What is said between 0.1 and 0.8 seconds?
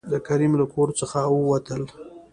د کريم له